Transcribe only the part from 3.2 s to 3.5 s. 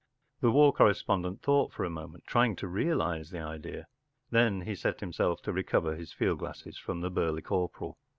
the